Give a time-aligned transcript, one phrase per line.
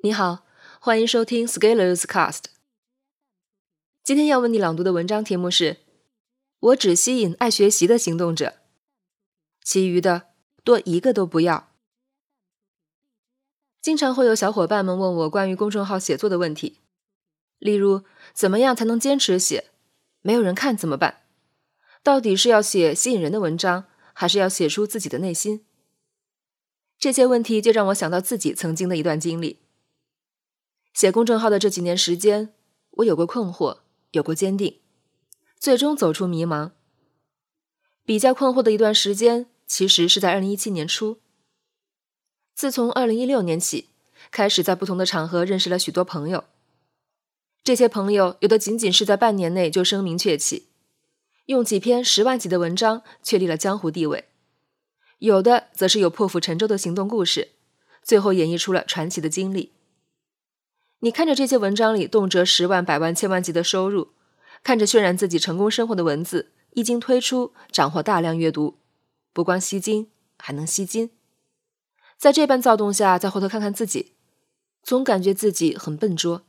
[0.00, 0.46] 你好，
[0.78, 2.44] 欢迎收听 Scalers Cast。
[4.04, 5.78] 今天要为你朗读的文章题目是：
[6.60, 8.56] 我只吸引爱学习的行动者，
[9.62, 10.28] 其余的
[10.62, 11.72] 多一个都不要。
[13.80, 16.80] 经常会有小伙伴们问我关于公众号写作的问题，
[17.58, 18.02] 例如
[18.34, 19.70] 怎么样才能坚持写？
[20.20, 21.22] 没有人看怎么办？
[22.02, 25.64] 到底是要写吸引人的文章，还是要写出自己的内心？
[26.98, 29.60] 这些问题就让我想到自己曾经的一段经历。
[30.96, 32.54] 写公众号的这几年时间，
[32.92, 33.80] 我有过困惑，
[34.12, 34.78] 有过坚定，
[35.60, 36.70] 最终走出迷茫。
[38.06, 41.18] 比较困惑的一段时间，其实是在二零一七年初。
[42.54, 43.90] 自从二零一六年起，
[44.30, 46.44] 开始在不同的场合认识了许多朋友。
[47.62, 50.68] 这些朋友有的仅仅是在半年内就声名鹊起，
[51.44, 54.24] 用几篇十万级的文章确立了江湖地位。
[55.18, 57.50] 有的则是有破釜沉舟的行动故事，
[58.02, 59.72] 最后演绎出了传奇的经历。
[61.00, 64.12] 你看着这些文章里动辄十万、百万、千万级的收入，
[64.62, 68.78] 看着渲染自己成功生活的文字，一经推出斩获大量阅读，
[69.34, 71.10] 不光吸睛，还能吸金。
[72.16, 74.14] 在这般躁动下，再回头看看自己，
[74.82, 76.42] 总感觉自己很笨拙。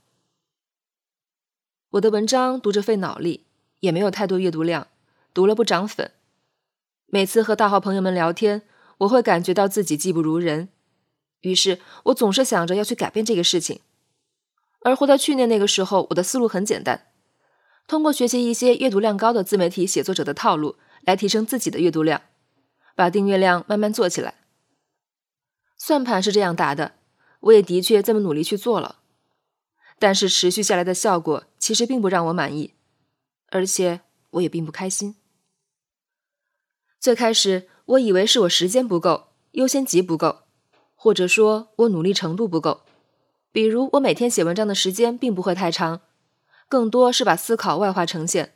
[1.92, 3.46] 我的文章读着费脑力，
[3.82, 4.88] 也没有太多阅读量，
[5.34, 6.12] 读了不涨粉。
[7.08, 8.62] 每次和大号朋友们聊天，
[9.00, 10.70] 我会感觉到自己技不如人，
[11.42, 13.82] 于是我总是想着要去改变这个事情。
[14.82, 17.08] 而回到去年那个时候，我的思路很简单：
[17.88, 22.22] 通过学习一些阅读量高的自媒体写作者的套路，来提升自己的阅读量，
[22.96, 24.36] 把订阅量慢慢做起来。
[25.78, 26.94] 算盘是这样打的，
[27.42, 29.00] 我也的确这么努力去做了，
[30.00, 32.74] 但是持续下来的效果其实并不让我满意，
[33.50, 35.16] 而且我也并不开心。
[37.00, 40.44] 最开始，我以为是我时间不够，优先级不够，
[40.96, 42.87] 或者说我努力程度不够。
[43.52, 46.02] 比如，我每天写文章的时间并不会太长，
[46.70, 48.54] 更多是把思考外化呈现。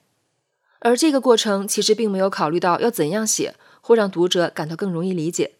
[0.80, 5.56] 而这个过程其实并没有考虑到要怎样写会让读者感到更容易理解。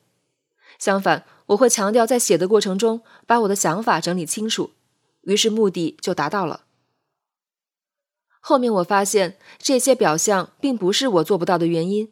[0.80, 4.72] 相反，我会强调在写的过程中把我的想法整理清楚，
[5.22, 6.62] 于是目的就达到了。
[8.40, 12.12] 后面我发现这些表象并不是我做不到的原因。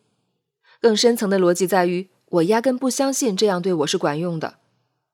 [0.79, 4.59] 更深层的逻辑在于，我压根不相信这样对我是管用的，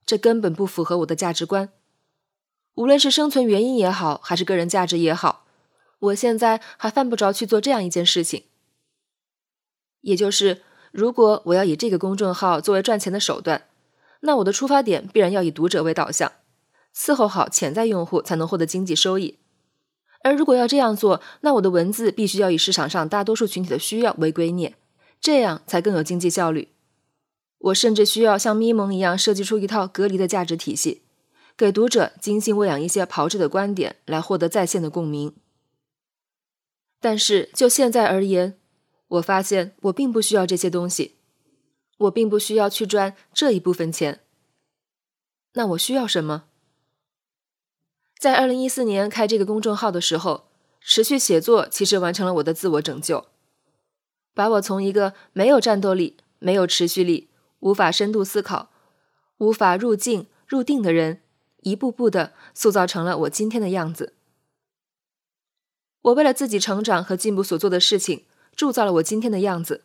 [0.05, 1.69] 这根本不符合我的价值观。
[2.75, 5.45] 无论是生存原因也好，还是个人价值也好，
[5.99, 8.43] 我现在还犯不着去做这样一件事情。
[10.01, 13.63] 也就是，如果我要以这个公众号作为赚钱的手段，
[14.21, 16.31] 那我的出发点必然要以读者为导向，
[16.95, 19.39] 伺候好潜在用户才能获得经济收益。
[20.23, 24.73] 而如果要这样做，那我的文字必须要以市场上大多数群体的需要为圭臬。
[25.21, 26.69] 这样才更有经济效率。
[27.57, 31.01] 我甚至需要像咪蒙一样设计出一套隔离的价值体系，
[31.57, 35.33] 给读者精心喂养一些炮制的观点，来获得在线的共鸣。
[36.99, 38.59] 但是就现在而言，
[39.07, 41.15] 我发现我并不需要这些东西，
[41.97, 44.21] 我并不需要去赚这一部分钱。
[45.53, 46.45] 那我需要什么？
[48.19, 50.49] 在二零一四年开这个公众号的时候，
[50.81, 53.27] 持续写作其实完成了我的自我拯救。
[54.33, 57.29] 把我从一个没有战斗力、没有持续力、
[57.59, 58.71] 无法深度思考、
[59.37, 61.21] 无法入境入定的人，
[61.65, 64.13] 一步步的塑造成了我今天的样子。
[66.03, 68.23] 我为了自己成长和进步所做的事情，
[68.55, 69.83] 铸造了我今天的样子。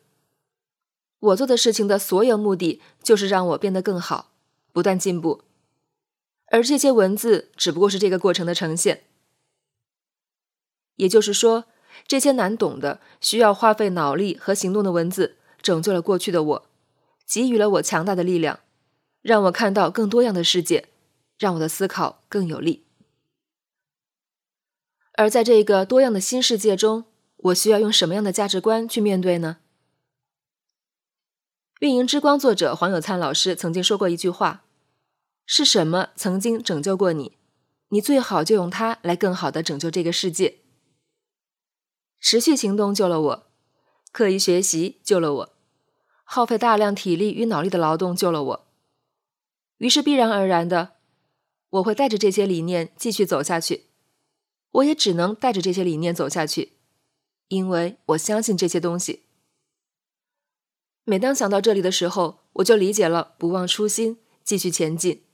[1.18, 4.30] 我做的事情的所有目的，就是让我变得更好，
[4.72, 5.42] 不断进步。
[6.46, 9.02] 而这些文字，只不过是这个过程的呈现。
[10.96, 11.64] 也就是说。
[12.06, 16.66] 这些难懂的、需要花费脑力和行动的文字，拯救了过去的我，
[17.26, 18.60] 给予了我强大的力量，
[19.20, 20.88] 让我看到更多样的世界，
[21.40, 22.84] 让我的思考更有力。
[25.14, 27.06] 而在这个多样的新世界中，
[27.36, 29.56] 我需要用什么样的价值观去面对呢？
[31.80, 34.66] 运营之光作者黄有灿老师曾经说过一句话
[35.46, 37.38] ：“是什么曾经拯救过你？
[37.88, 40.58] 你最好就用它来更好的拯救这个世界。”
[42.20, 43.46] 持续行动救了我，
[44.12, 45.54] 刻意学习救了我，
[46.24, 48.66] 耗费大量体力与脑力的劳动救了我。
[49.78, 50.96] 于是必然而然的，
[51.70, 53.86] 我会带着这些理念继续走下去。
[54.72, 56.74] 我也只能带着这些理念走下去，
[57.48, 59.24] 因为我相信这些东西。
[61.04, 65.24] 每当想到这里的时候，我就理解了不忘初心，继续前进，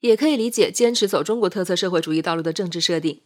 [0.00, 3.22] 也可以理解坚持走中国特色社会主义道路的政治设定。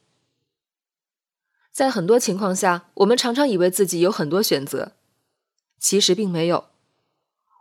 [1.70, 4.96] 在很多情况下，我们常常以为自己有很多选择，
[5.78, 6.66] 其实并没有。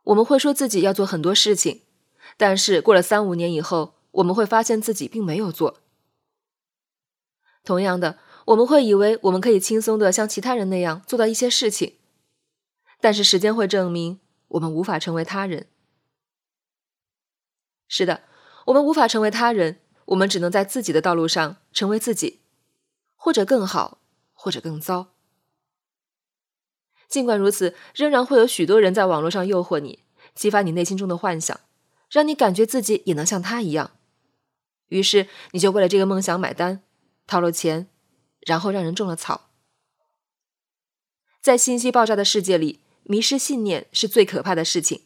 [0.05, 1.81] 我们会说自己要做很多事情，
[2.37, 5.79] 但是过了三五年以后，我们会发现自己并没有做。
[7.63, 11.97] 同样的，我们会以为我们可以轻松的像其他人那样做到一些事情，
[12.99, 14.19] 但是时间会证明
[14.49, 15.67] 我们无法成为他人。
[17.87, 18.23] 是的，
[18.67, 22.41] 我们无法成为他人，我们只能在自己的道路上成为自己，
[23.15, 23.99] 或者更好，
[24.33, 25.13] 或者更糟。
[27.07, 30.03] 尽管如此，仍然会有许多人在网络上诱惑你，
[30.33, 31.59] 激发你内心中的幻想，
[32.09, 33.91] 让你感觉自己也能像他一样。
[34.91, 36.83] 于是，你就为了这个梦想买单，
[37.25, 37.87] 掏了钱，
[38.41, 39.49] 然后让人种了草。
[41.41, 45.01] 在信息爆炸的世界里，迷失信念是最可怕的事情，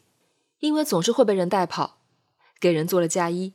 [0.58, 1.98] 因为总是会被人带跑，
[2.60, 3.54] 给人做了嫁衣。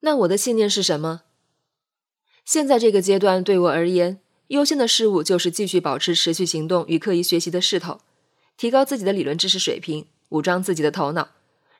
[0.00, 1.22] 那我的信念是什么？
[2.44, 4.20] 现在这个阶段对我而言。
[4.48, 8.02] 优先的事物就是继续保持持续行动与刻意学习的势头，
[8.58, 11.30] 提高自己的理论知识水平，武装自己的头脑，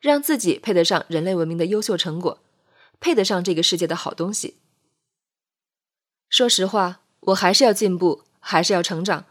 [0.03, 2.43] 让自己配得上人类文明的优秀成果，
[3.01, 4.59] 配得上这个世界的好东西。
[6.29, 9.25] 说实话，我还是要进步，还是要成长，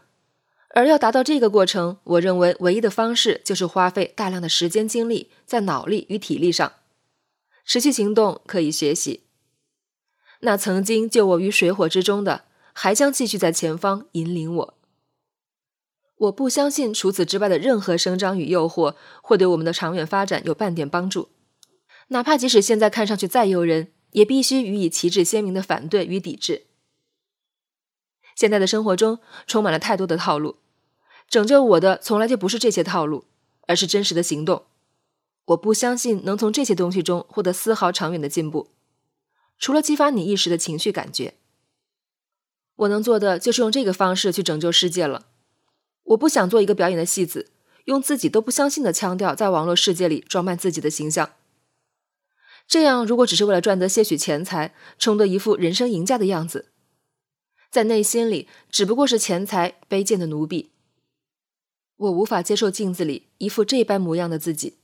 [0.70, 6.72] 而要达到这个过程，我认为唯一的方式就是花费大量的时间精力在脑力与体力上，
[7.64, 9.20] 持续行动，可以学习。
[10.40, 12.46] 那曾经救我于水火之中的。
[12.74, 14.74] 还将继续在前方引领我。
[16.22, 21.30] 我不相信除此之外的任何声张与诱惑会对我们的长远发展有半点帮助，
[22.08, 26.66] 哪怕即使现在看上去再诱人，也必须予以旗帜鲜明的反对与抵制。
[28.36, 30.58] 现在的生活中充满了太多的套路，
[31.28, 33.24] 拯救我的从来就不是这些套路，
[33.66, 34.66] 而是真实的行动。
[35.46, 38.68] 我不相信能从这些东西中获得丝毫长远的进步，
[39.58, 41.34] 除了激发你一时的情绪感觉。
[42.76, 45.26] 我能做的就是用这个方式去拯救世界了。
[46.12, 47.50] 我不想做一个表演的戏子，
[47.84, 51.32] 用自己都不相信的腔调在网络世界里装扮自己的形象。
[52.66, 56.70] 这样，如果只是为了赚得些许钱财，充得一副人生赢家的样子，
[57.70, 60.70] 在内心里只不过是钱财卑贱的奴婢。
[61.96, 64.78] 我无法接受镜子里一副这般模样的自己。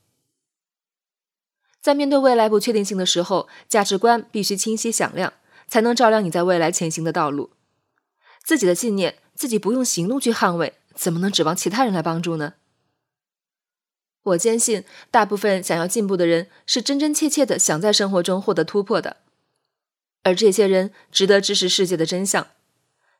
[1.81, 5.33] 在面对未来不确定性的时候，价值观必须清晰响亮，
[5.67, 7.51] 才能照亮你在未来前行的道路。
[8.43, 12.53] 自己的信念，自己不用行动去捍卫，怎么能指望其他人来帮助呢？
[14.23, 19.17] 我坚信，大部分想要进步的人是真真切切的想在生活中获得突破的，
[20.23, 22.47] 而这些人值得知识世界的真相，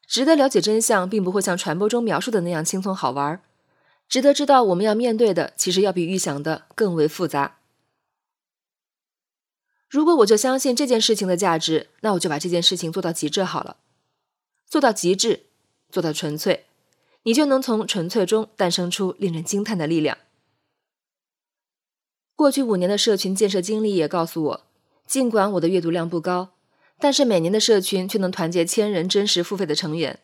[0.06, 3.42] 值得了解真相，并不会像传播中描述的那样轻松好玩，
[4.08, 7.60] 值得知道我们要面对的其实要比预想的更为复杂。
[9.90, 13.78] 如果我就相信这件事情的价值，那我就把这件事情做到极致好了。
[14.68, 15.46] 做到极致，
[15.90, 16.68] 做到纯粹，
[17.30, 20.18] 你就能从纯粹中诞生出令人惊叹的力量。
[22.36, 24.66] 过去五年的社群建设经历也告诉我，
[25.06, 26.50] 尽管我的阅读量不高，
[26.98, 30.18] 但是每年的社群却能团结千人真实付费的成员。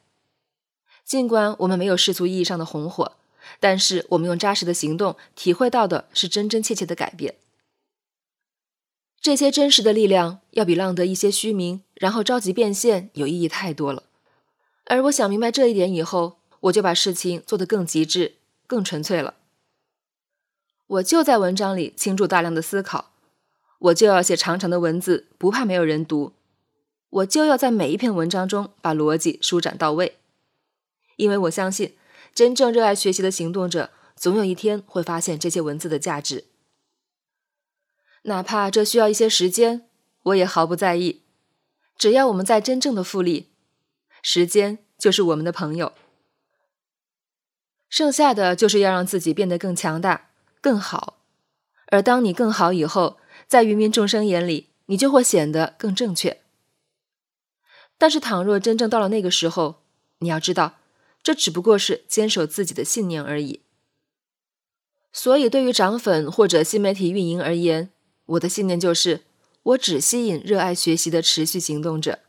[1.03, 3.11] 尽管我们没有世俗意义上的红火，
[3.59, 7.35] 但是我们用扎实的行动体会到的是真真切切的改变。
[9.21, 14.01] 这些真实的力量要比浪得一些虚名，然后着急变现有意义太多了。
[14.85, 18.35] 而我想明白这一点以后，我就把事情做得更极致、
[18.65, 19.35] 更纯粹了。
[20.87, 23.11] 我就在文章里倾注大量的思考，
[23.79, 26.33] 我就要写长长的文字，不怕没有人读。
[27.09, 30.17] 我就要在每一篇文章中把逻辑舒展到位，
[31.17, 31.95] 因为我相信，
[32.33, 36.45] 真正热爱学习的行动者，总有一天会发现这些文字的价值。
[38.23, 39.87] 哪怕这需要一些时间，
[40.23, 41.21] 我也毫不在意。
[41.97, 43.49] 只要我们在真正的复利。
[44.21, 45.93] 时间就是我们的朋友，
[47.95, 51.21] 剩下的就是要让自己变得更强大、更好。
[51.85, 53.15] 而当你更好以后，
[53.47, 56.41] 在芸芸众生眼里，你就会显得更正确。
[57.97, 59.83] 但是，倘若真正到了那个时候，
[60.17, 60.79] 你要知道，
[61.23, 63.61] 这只不过是坚守自己的信念而已。
[65.13, 67.91] 所以，对于涨粉或者新媒体运营而言，
[68.25, 69.21] 我的信念就是：
[69.63, 72.19] 我只吸引热爱学习的持续行动者，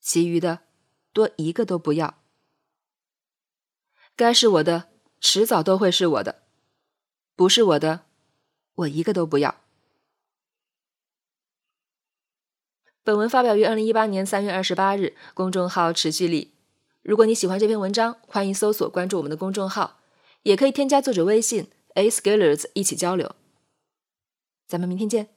[0.00, 0.62] 其余的。
[1.12, 2.18] 多一个都不要，
[4.16, 4.88] 该是我的，
[5.20, 6.36] 迟早都会是我的；
[7.34, 8.06] 不是我的，
[8.76, 9.56] 我一个都不要。
[13.04, 16.54] 本文发表于二零一八年三月二十八日，公众号持续力。
[17.02, 20.00] 如果你喜欢这篇文章，欢迎搜索关注我们的公众号，
[20.44, 23.36] 也可以添加作者微信 a scalers 一起交流。
[24.66, 25.35] 咱们明天见。